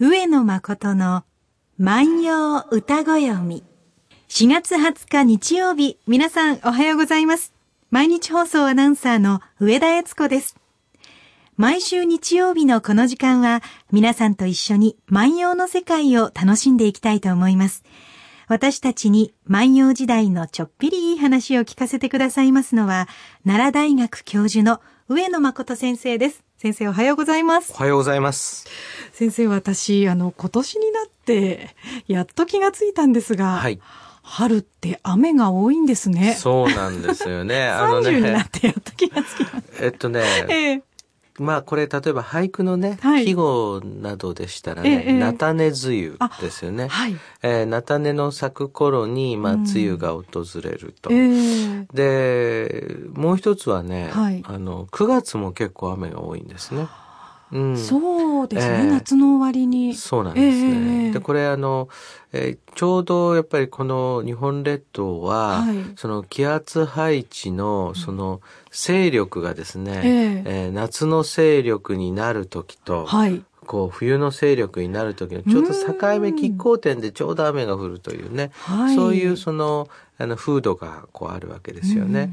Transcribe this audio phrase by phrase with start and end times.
[0.00, 1.24] 上野誠の
[1.76, 3.64] 万葉歌ご読み。
[4.28, 7.52] 4月20日日曜日、皆さんおはようございます。
[7.90, 10.54] 毎日放送アナウンサーの上田悦子です。
[11.56, 17.82] 毎週日曜日のこの時間は、皆さんと一緒に万葉の世界を楽しんでいきたいと思います。
[18.46, 23.08] 私たちに万葉時代のちょっぴりいい話を聞かせてくださいますのは、
[23.44, 26.47] 奈良大学教授の上野誠先生です。
[26.60, 27.72] 先生おはようございます。
[27.72, 28.66] おはようございます。
[29.12, 31.76] 先生、私、あの、今年になって、
[32.08, 33.78] やっと気がついたんですが、はい。
[34.24, 36.34] 春って雨が多いんですね。
[36.34, 37.68] そうなんですよね。
[37.68, 38.10] あのね。
[38.10, 39.84] 30になってやっと気がつきました。
[39.84, 40.82] えっとね、ええ、
[41.38, 46.88] まあこれ例えば俳句のね、はい、季語などでしたらね、菜種梅雨ですよね。
[46.88, 50.24] はい、えー、菜種の咲く頃に、まあ、梅雨が訪
[50.62, 51.10] れると。
[51.10, 56.88] うん、で、もう一つはね、はい、あの、9月も結構雨が多いんですね。
[57.52, 59.94] うん、そうですね、えー、夏の終わりに。
[59.94, 61.06] そうなんですね。
[61.06, 61.88] えー、で、これあの、
[62.32, 79.88] えー、ちょうどやっぱりこの日本列島は、はい、その気圧配置のその勢力がですね、えー、えー、夏の勢力になる時と、はい、こう冬の勢力になる時のちょうど境目拮抗点でちょうど雨が降るというね、はい、そういうその
[80.20, 82.32] あの風土がこうあるわけですよね。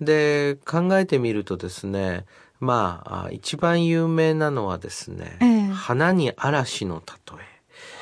[0.00, 2.26] で考えてみるとですね
[2.64, 7.54] まあ、一番有名なのはですね、えー、花に嵐の例え。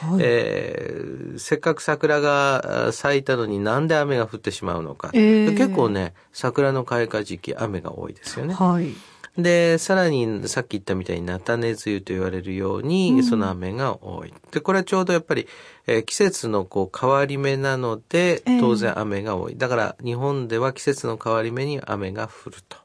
[0.06, 8.54] はい、えー、せっかく桜が咲いたのになんで雨が降ってしまうのか、えー、結構ね桜の開花時期雨が多いですよね。
[8.54, 8.92] はい、
[9.38, 14.34] でさらにさっき言ったみたいに菜種梅雨と言われるように、うん、その雨が多い。
[14.50, 15.48] でこれはちょうどやっぱり、
[15.86, 19.56] えー、季節のこう変わり目なので当然雨が多い。
[19.56, 22.81] だから日本では季節の変わり目に雨が降ると。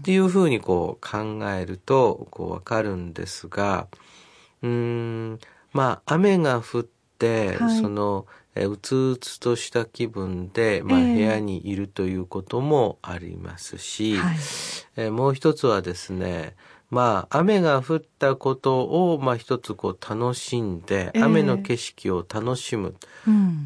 [0.00, 3.86] っていうふうにこう考えるとこうわかるんですが
[4.62, 5.38] うん
[5.72, 6.86] まあ雨が降っ
[7.18, 14.14] て、はい、そのうつうつとした気分で、まあ、部屋にいるということもありますし、
[14.96, 16.56] えー、もう一つはですね
[16.88, 22.94] まあ雨が降ったことを、まあ、一つこう楽しんで、雨の景色を楽しむ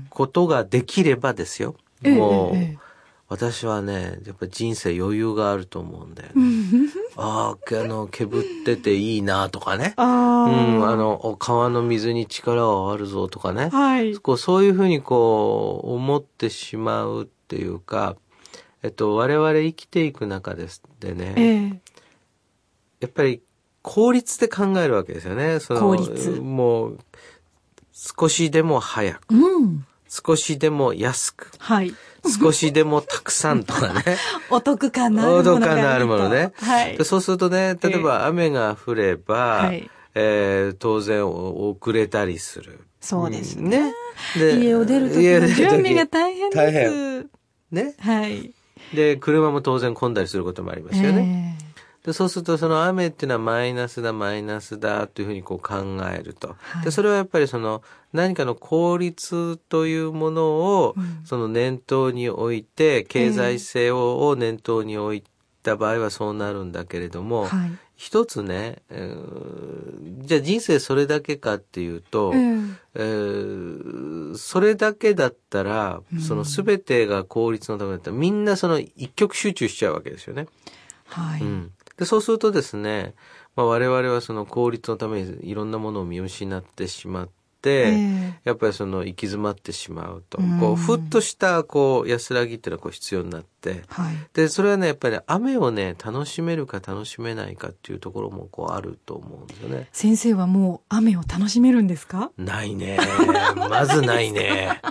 [0.08, 2.56] ことができればですよ、もう。
[2.56, 2.76] えーえ。
[2.76, 2.89] ー
[3.30, 6.90] 私はねやっぱ人生余裕があると思うんだよね。
[7.16, 9.94] あああのけぶってていいなとかね。
[9.96, 13.68] あうんあの川の水に力はあるぞとかね。
[13.68, 18.16] はい、こうそういうふうにこう思ってしまうっていうか、
[18.82, 21.78] えっと我々生きていく中ですでね、えー、
[22.98, 23.42] やっぱり
[23.82, 25.60] 効率で考えるわけですよね。
[25.60, 26.98] その効率もう
[27.92, 29.32] 少しでも早く。
[29.32, 31.52] うん少しでも安く。
[31.58, 31.94] はい。
[32.42, 34.02] 少しでもたくさんとかね。
[34.50, 35.40] お得感のあるもの。
[35.40, 36.52] お得感のあるものね。
[36.56, 36.98] はい。
[37.04, 42.80] そうするとね、例えば雨が降れば、はい、えー、当然遅れたりする。
[43.00, 43.94] そうですね。
[44.36, 46.56] ね家を出るときの準備が大変です。
[46.56, 47.30] 大変。
[47.70, 47.94] ね。
[48.00, 48.52] はい。
[48.92, 51.56] で、車も当然混んだりすることもありますよね。
[51.62, 51.69] えー
[52.10, 55.76] でそうするとその雨っていうのはマイナスだマイナスだというふうにこう考
[56.12, 57.82] えると、はい、でそれはやっぱりその
[58.12, 65.24] 何かの効率というものをその念頭に置いて、経済性を念頭に置い
[65.62, 80.48] た場合はそうなるんだけれども、はい、一つね、えー、じゃあ人生それだけかっていうと、えー、それだけだったら、その全てが効率のためだったらみんなその一極集中しちゃうわけですよね。
[81.04, 83.14] はい、うんで、そうするとですね、
[83.54, 99.88] まあ、我々はその効率のためにいろんなものを見失ってしまって、えー、やっぱりその行き詰まってしまうと、うこうふっとしたこう安らぎっていうのはこう必要になって、はい、でそれはねやっぱり、ね、雨をね楽しめるか楽しめないかっていうところもこうあると思うんですよね。
[99.92, 102.30] 先生はもう雨を楽しめるんですか？
[102.38, 102.98] ないね。
[103.68, 104.80] まずないね。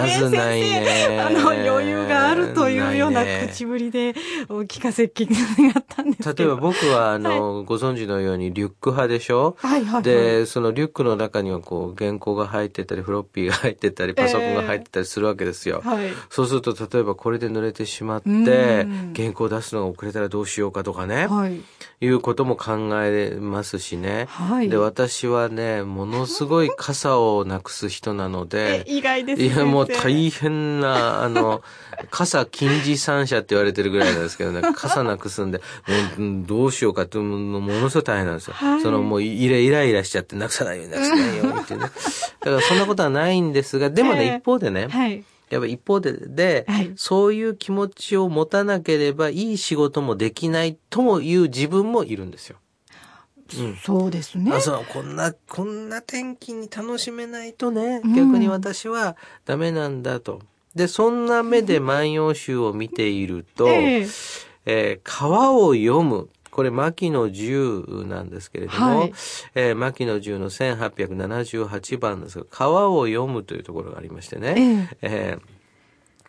[0.00, 1.20] まずないね。
[1.20, 4.14] あの、余裕があるというような口ぶりで
[4.48, 5.36] お聞かせきが
[5.76, 9.56] あったんです例えば僕は、あの、はい、ご存知のようにリュック派でしょ？
[9.58, 15.82] はいはい、はい、で、そのリュックの中にはこう、原稿が入ってたり、フロッピーが入ってたり、パソコンが入ってたりするわけですよ。
[15.84, 21.26] えーはい、そうすると、例えばこれで濡れてしまって、原稿を出すのが遅れたらどうしようかとかね。
[21.26, 21.60] はい
[22.04, 24.26] いうことも考えますしね。
[24.28, 29.46] はい、で、私はね、ものすごい傘をなくす人なので、意外ですね。
[29.46, 31.62] いや、もう大変な、あの、
[32.10, 35.60] 傘禁止三者って言われてるぐらいなんですけどね、 傘なくすんで、
[36.16, 38.54] もうどうしようかって、ものすごい大変なんですよ。
[38.54, 41.86] はい、その、もうイライライラしちゃってなくさないようになくさないようにっていうね。
[42.40, 52.56] だからそんなことはないんですが、でもね、一方でね、はいやっぱ一方で、で、はい、そういう気持ちを持たなければいい仕事もできないともいう自分もいるんですよ。
[53.60, 54.52] うん、そうですね。
[54.52, 60.40] あそうこんな、こんな天気に楽しめないとね、逆に私はダメなんだと。
[60.74, 66.28] で、そんな目で万葉集を見ていると、えー、えー、川を読む。
[66.50, 69.12] これ、牧野十なんですけれども、はい、
[69.54, 75.40] えー、牧野十の1878番ですが、川を読むというところがありましてね、えー、えー、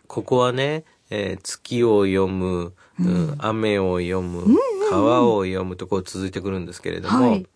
[0.06, 4.46] ここはね、えー、月を読む、うん、雨を読む、
[4.90, 7.46] 川を読むとこう続いてくるんですけれども、はい、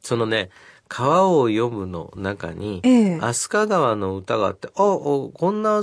[0.00, 0.50] そのね、
[0.88, 5.82] 川を読むの中に、え飛鳥川の歌があって、あ、あこんな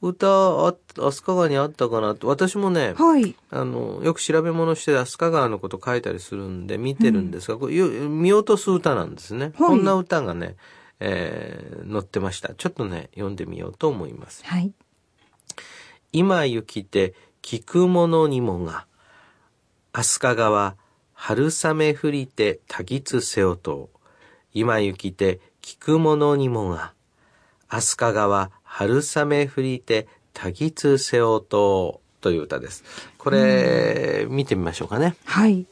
[0.00, 0.26] 歌
[0.66, 9.46] あ、飛鳥川にあったかなと、私もね、はい、あの、よく調べ物して飛鳥川のこと書いたりするんで見てるんですが、うん、見落とす歌なんですね。
[9.46, 10.54] はい、こんな歌がね、
[11.00, 12.54] えー、載ってました。
[12.54, 14.44] ちょっとね、読んでみようと思います。
[14.46, 14.72] はい。
[16.12, 18.86] 今行きて聞くものにもが、
[19.98, 20.76] 飛鳥川、
[21.14, 23.98] 春雨降りてたぎつせおとう。
[24.52, 26.92] 今行きて聞くものにもが、
[27.66, 32.84] 飛鳥川春雨降りてたぎつせおとという歌です。
[33.16, 35.16] これ、見てみましょうかね。
[35.24, 35.64] はい。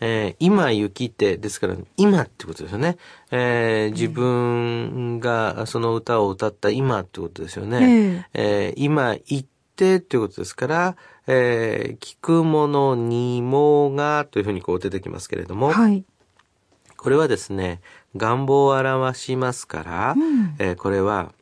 [0.00, 2.96] えー、今雪ってですから、今ってことですよね。
[3.30, 8.24] えー、自分がその歌を歌った今ってことですよね。
[8.32, 9.44] えー、えー、今行っ
[9.80, 10.96] てっていうことですから、
[11.26, 16.04] えー、聞くものにもがというふうにこう出てきますけれども、はい、
[16.98, 17.80] これはですね、
[18.14, 21.32] 願望を表しますから、うん、えー、これは、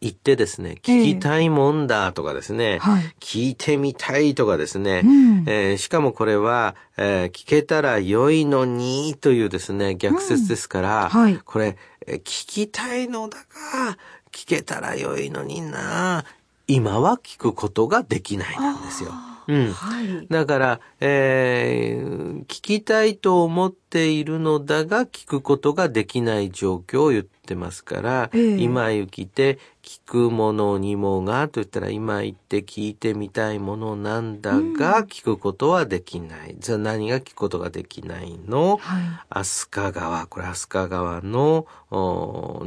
[0.00, 11.08] 言ってですね、聞きたいもんだとかですね、えーはい、聞いてみたいとかですね、うん、えー、しかもこれは、えー、聞けたら良いのにというですね、逆説ですから、うん。
[11.08, 11.76] はい、これ、
[12.06, 13.98] 聞きたいのだが、
[14.30, 16.24] 聞けたら良いのにな、
[16.68, 19.10] 今は聞くことができないなんですよ。
[19.48, 19.72] うん。
[19.72, 36.56] はい、だから、えー、聞きたいと思っているのだが聞くことができない状況を言ってますから、えー、今行きて聞くものにもがと言ったら今言って聞いてみたいものなんだが、聞くことはできない。
[36.58, 41.66] じゃあ何が聞くことができないの、はい、飛鳥川、これ飛鳥川の、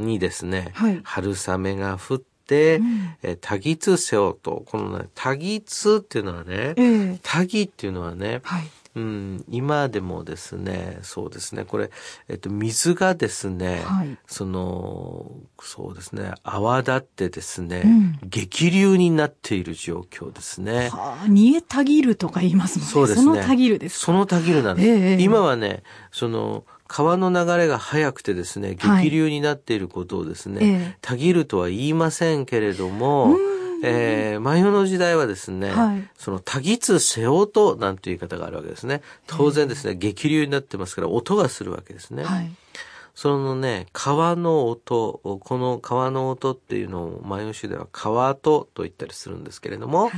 [0.00, 2.31] にですね、はい、春雨が降って、
[2.76, 11.90] うん、え多義せよと、このね、多義っていうのはね、えー、多義っていうのはね、はい、うん、今でもですね、そうですね、これ、
[12.28, 20.90] えっと、水がですね、はい、その、そうですね、泡立ってですね、うん、激流になっている状況ですね。
[20.90, 22.92] はあ、煮えたぎるとか言いますもんね。
[22.92, 23.24] そうですね。
[23.24, 24.88] そのたぎるですそのたぎるなんです。
[24.88, 33.34] えー、今はね、その、川の流れが速くてですね、激流になっていることをですね、はい、たぎるとは言いませんけれども、
[33.82, 39.00] えー、万葉の時代はですね、はい、その、たぎつせおとなんていう言い方があるわけですね。
[39.26, 42.24] 当然ですね、激流になってますから音がするわけですね。
[42.24, 42.52] はい、
[43.14, 50.12] そのね、川の音、この川の音っていうのを万葉集では川とと言ったりするんですけれども、はい、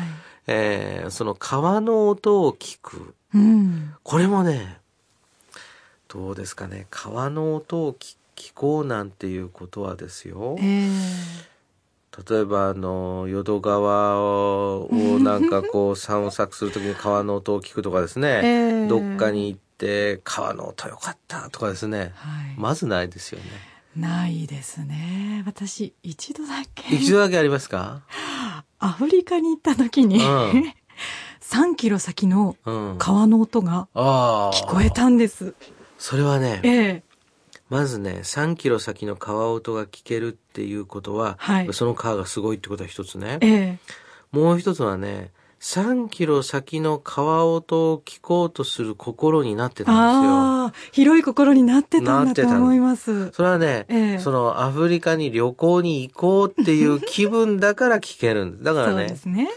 [0.48, 3.14] えー、その川の音を聞く。
[3.32, 4.78] うん、これもね、
[6.14, 6.86] どうですかね。
[6.90, 14.88] 川の音を聞こうなんていうことはですよ、えー、例えばあの淀川を
[15.18, 23.46] なんかこう散策するときに川の音を聞くとかですね、 えー、どっかに行って川の音よかったとかですね、はい、まずないですよね。
[23.96, 25.42] ないですね。
[25.46, 26.94] 私、一度だけ。
[26.94, 28.02] 一度だけありますか？
[28.78, 30.74] アフリカに行った時に、うん、
[31.42, 32.56] 3キロ先の
[32.98, 35.44] 川の音が聞こえたんです。
[35.44, 35.54] うん
[36.04, 37.02] それはね、ええ、
[37.70, 43.38] まずね、3キロ先の川音が聞けるっていうことは、はい、その川がすごいってことは一つね。
[43.40, 43.78] え、
[44.30, 45.30] もう一つはね、
[45.60, 50.92] 3キロ先の川音を聞こうとする心になってたんですよ。
[50.92, 53.30] 広い心になってたんだと思います。
[53.30, 58.64] それはね、ええ、そのアフリカに旅行に行こうっていう気分だから聞けるんです。
[58.64, 59.48] だからね、そうですね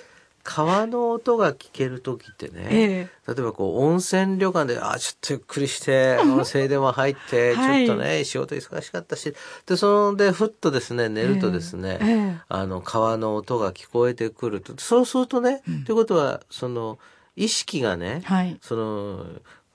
[0.49, 9.33] 川の音が聞ける時ってね、ええ、例えばこう温泉旅館で、あちょっとゆっくりして、温泉でも入って、ちょっとね、仕事忙しかったし、
[9.65, 16.97] で、そので、ふっとですね、寝るとですね、え、あの、川の音が聞こえてくると、そうするとね、うん、ということは、その、
[17.35, 19.25] 意識がね、はい、その、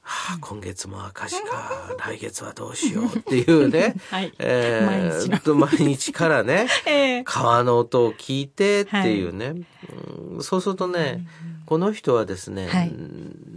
[0.02, 9.64] はあ、今月も赤字か、 来月はどうしようっていうね、 はい、えー、毎日毎日からね、 えー、川の音を聞いてっていうね、はい、
[10.34, 11.26] うん、そうするとね、
[11.66, 12.92] この人はですね、はい、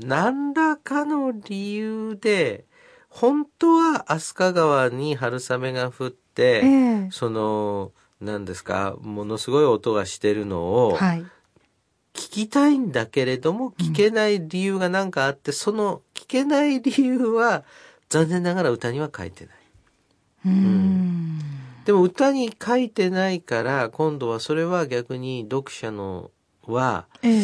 [0.05, 2.65] 何らかの理由で、
[3.09, 11.25] 本当は飛鳥川に春雨が降って、えー、その、何ですか、ものすごい音がしてるのを、はい。
[12.13, 17.63] 聞きたいんだけれども聞けない理由が何かあって、その聞聞けない理由は、
[18.09, 19.55] 残念ながら歌には書いてない。
[20.45, 21.39] うん、
[21.85, 26.31] でも歌に書いてないから、今度はそれは逆に読者の
[26.63, 27.43] は、ええ、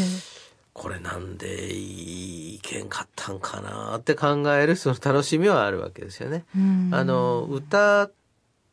[0.73, 6.45] これなんでいけんかったんかなって考えるその楽しみはあるわけですよね。
[6.91, 8.09] あの、歌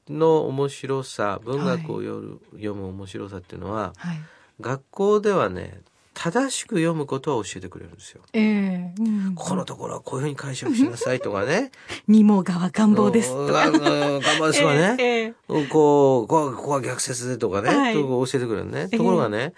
[0.08, 4.20] の面白さ、文学を読むはい、読む面白さっていうのは、はい、
[4.60, 5.80] 学校ではね、
[6.20, 8.22] 正しく読むことは教えてくれるんですよ。
[8.32, 11.70] ええーうん、ここのところはこういうふうに解釈しなさいとかね。
[12.08, 13.70] 二毛川願望ですとか。
[13.70, 14.96] 願望ですとかね。
[14.98, 17.68] えー、こう、ここは逆説でとかね。
[17.68, 18.88] はい、と教えてくれるね。
[18.88, 19.52] ところがね、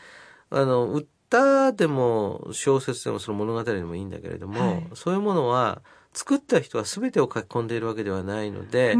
[0.50, 5.80] あの、歌でも小説でもその物語でもいいんだけれども、はい、そういうものは、
[6.12, 8.94] 作った人は全てを書き込んでいるわけではないので、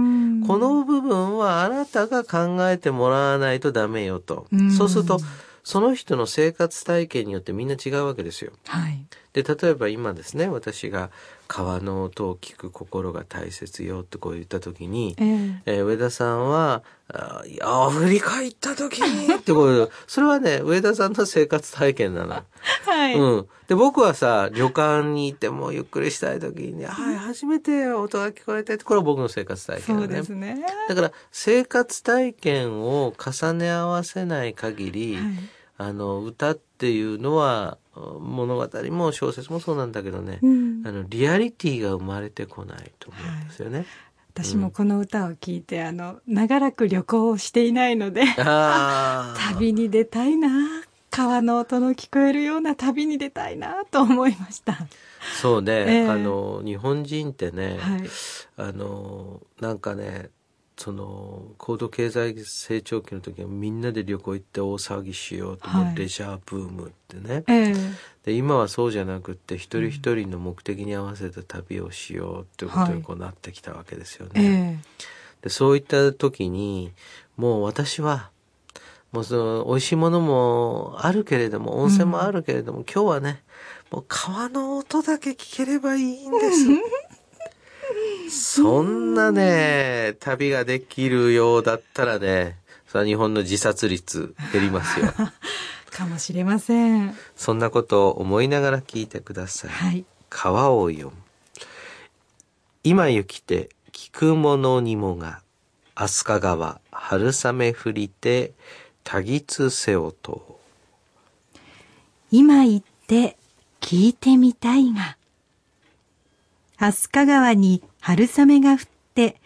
[0.47, 4.47] この部分はあなたが考えてもらわないとダメよと。
[4.79, 5.19] そうすると、
[5.65, 8.53] その人の生活体験によってみんな違うわけですよ。
[8.67, 11.11] はい、で例えば今ですね私が
[11.51, 22.25] 川の音を聞く心が大切よってこう言った時に、えー、えー、上田さんはあアフリカ行った時にってこうそれはね上田さんの生活体験な。
[22.25, 22.45] の。
[22.87, 30.23] はい、うん、で僕はさ旅館に行ってもゆっくりしたい時に「はい初めて音が聞こえて」ってこれは僕の生活体験ね。
[30.55, 30.65] ね。
[30.89, 35.25] だから生活体験を重ね合わせない限り、はい、
[35.79, 37.77] あの歌っていうのは
[38.21, 43.79] 物語も小説もそうなんだけどね、うん、あのリアリティが生まれてこないと思うんですよね。
[43.79, 43.87] はい。
[44.33, 48.23] 私もこの歌を聞いて、あの長らく旅行をしていないので
[49.57, 50.49] 旅に出たいな
[51.11, 54.79] 川の音の聞こえるような旅に出たいなと思いました。
[55.41, 58.03] そうね、えー、あの日本人ってね、はい、
[58.57, 60.31] あのなんかね
[60.81, 67.75] その高度経済成長期の時はみんなで旅行行って大騒ぎしようと思うレジャーブームってね、はい、
[68.25, 74.59] で今はそうじゃなくって一人一人の目的に合わせた旅をしようっていうことにこうなってきたわけですよね。
[74.59, 74.79] はい、
[75.43, 76.93] でそういった時に
[77.37, 78.31] もう私は
[79.13, 83.43] もうその美味しいものもあるけれども温泉もあるけれども、うん、今日はね
[83.91, 86.65] もう川の音だけ聞ければいいんです。
[88.31, 92.57] そんなね、旅ができるようだったらね、
[92.87, 95.13] さ日本の自殺率減りますよ。
[95.91, 97.17] かもしれません。
[97.37, 99.71] そんなことを思いながら聞いてください。
[99.71, 101.13] はい、川を読む。
[102.83, 105.43] 今行きて聞くものにもが、
[105.95, 108.55] 飛鳥川、春雨降りて、
[109.05, 110.59] 多吉せおと。
[112.31, 113.37] 今行って
[113.81, 115.17] 聞いてみたいが、
[116.81, 118.79] 飛鳥川に春雨が降っ
[119.15, 119.37] て